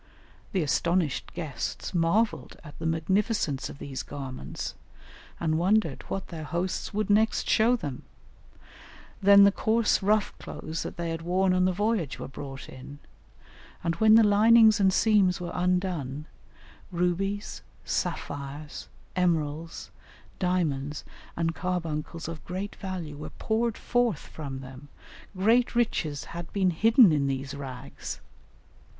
[0.51, 4.73] The astonished guests marvelled at the magnificence of these garments,
[5.39, 8.01] and wondered what their hosts would next show them;
[9.21, 12.97] then the coarse rough clothes that they had worn on the voyage were brought in,
[13.83, 16.25] and when the linings and seams were undone,
[16.91, 19.91] rubies, sapphires, emeralds,
[20.39, 21.05] diamonds,
[21.35, 24.87] and carbuncles of great value were poured forth from them;
[25.37, 28.19] great riches had been hidden in these rags.